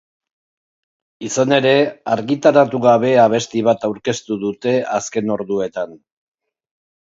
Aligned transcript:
Izan 1.29 1.53
ere, 1.57 1.73
argitaratu 2.15 2.81
gabe 2.87 3.13
abesti 3.27 3.63
bat 3.69 3.87
aurkeztu 3.91 4.41
dute 4.47 4.77
azken 4.99 5.33
orduetan. 5.41 5.97